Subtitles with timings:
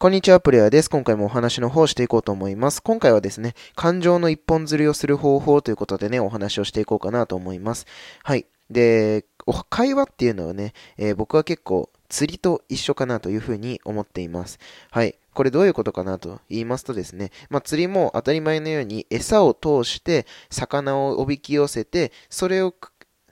[0.00, 0.88] こんにちは、プレイヤーです。
[0.88, 2.80] 今回もお話の方をしていこうと思います。
[2.82, 7.84] 今回はですね、感情の一本釣りをする方法ということでね、お話をしていこうかなと思います。
[8.22, 8.46] はい。
[8.70, 9.26] で、
[9.68, 14.58] 会話っていうのはね、えー、僕は結構釣りと一緒かなというふうに思っています。
[14.90, 15.18] はい。
[15.34, 22.74] これどういうことかなと言いますとですね、まあ、釣りも当たり前のように餌を通して魚をおびき寄せて、それを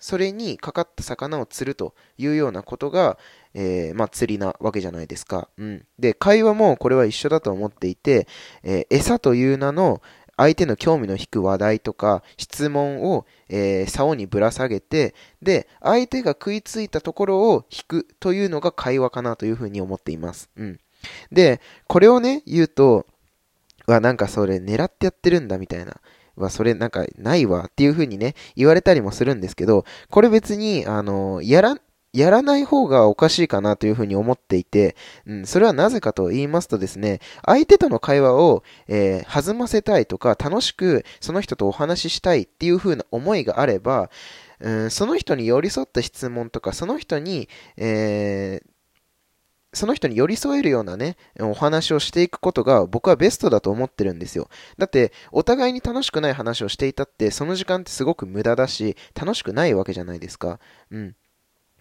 [0.00, 3.18] それにかかった魚を釣るというようなことが、
[3.54, 5.48] えー、まあ、釣りなわけじゃないですか。
[5.56, 5.86] うん。
[5.98, 8.26] で、会話もこれは一緒だと思っていて、
[8.62, 10.02] えー、餌という名の
[10.38, 20.48] 相手の興味の引く話題とか質問を、えー、竿にぶら下げて、で、相手が食いついたところを引くというのが会話かなというふうに思っています。
[20.56, 20.80] うん。
[21.32, 23.06] で、これをね、言うと、
[23.86, 26.00] わ、なんかそれ狙ってやってるんだみたいな。
[26.38, 31.76] は、それなんかないわっていう風にね、言われたりもするんですけど、これ別に、あの、やら、
[32.14, 44.10] やらない方がおかしいかなというふうに思っていて、うん、それはなぜかと言いますとですね、相手との会話を、えー、弾ませたいとか、楽しくその人とお話ししたいっていうふうな思いがあれば、
[44.60, 48.77] うん、その人に寄り添った質問とか、その人に、えー
[49.72, 54.48] その人に寄り添えるようなね、お話をしていくことが僕はベストだと思ってるんですよ。
[54.78, 60.58] だって、お互いに楽しくない話をしていたって、その時間ってすごく無駄だし、楽しくないわけじゃないですか。
[60.90, 61.16] うん。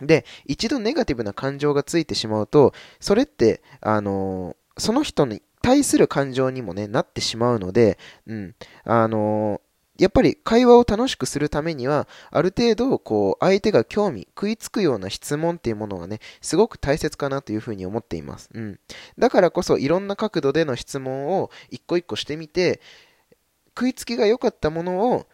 [0.00, 8.54] で、一度ネガティブな感情がついてしまうと、それって、あのー、その人に対する感情にもね、なってしまうので、うん。
[8.84, 9.65] あのー
[9.98, 18.50] やっぱり会話を楽しくするためには、ある程度、こう、相手が興味、食いつくような質問っていうものがね、すごく大切かなというふうに思っています。
[18.52, 18.80] うん。
[19.18, 22.80] だからこそ、いろんな角度での質問を一個一個してみて、
[23.76, 25.26] 食いつきが良かったものを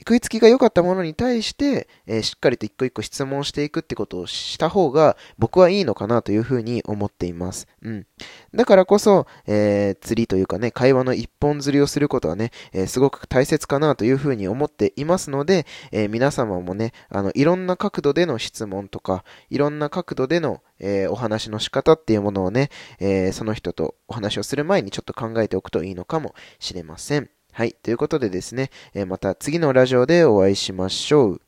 [0.00, 7.68] 食いつきが良かったものに対して、えー、しっかりと一個一個質問していくってことをした方が僕はいいのかなというふうに思っています。
[7.82, 8.06] うん。
[8.54, 27.30] だからこそ、えー、釣りというかね、会話の一本釣りをすることはね、えー、すごく大切かなというふうに思っていますので、え皆様もね、あの、いろんな角度での質問とか、いろんな角度での、えお話の仕方っていうものをね、えその人とお話をする前にちょっと考えておくといいのかもしれません。
[27.54, 27.72] はい。
[27.84, 31.40] ということでですね、えまた次のラジオでお会いしましょう。